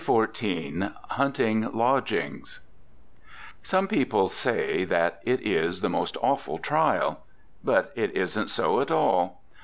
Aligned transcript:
XIV 0.03 0.95
HUNTING 1.11 1.71
LODGINGS 1.77 2.59
Some 3.61 3.87
people 3.87 4.29
say 4.29 4.83
that 4.83 5.19
it 5.25 5.45
is 5.45 5.81
the 5.81 5.89
most 5.89 6.17
awful 6.23 6.57
trial. 6.57 7.23
But 7.63 7.91
it 7.95 8.11
isn't 8.15 8.47
so 8.49 8.79
at 8.81 8.89
all. 8.89 9.43